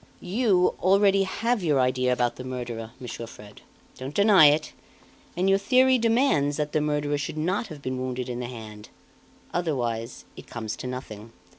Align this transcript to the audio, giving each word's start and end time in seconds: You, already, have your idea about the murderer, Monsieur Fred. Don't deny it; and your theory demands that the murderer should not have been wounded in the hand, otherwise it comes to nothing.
You, 0.23 0.73
already, 0.79 1.25
have 1.25 1.61
your 1.63 1.79
idea 1.79 2.11
about 2.11 2.37
the 2.37 2.43
murderer, 2.43 2.89
Monsieur 2.99 3.27
Fred. 3.27 3.61
Don't 3.99 4.15
deny 4.15 4.47
it; 4.47 4.73
and 5.37 5.47
your 5.47 5.59
theory 5.59 5.99
demands 5.99 6.57
that 6.57 6.71
the 6.71 6.81
murderer 6.81 7.19
should 7.19 7.37
not 7.37 7.67
have 7.67 7.83
been 7.83 7.99
wounded 7.99 8.27
in 8.27 8.39
the 8.39 8.47
hand, 8.47 8.89
otherwise 9.53 10.25
it 10.35 10.47
comes 10.47 10.75
to 10.77 10.87
nothing. 10.87 11.33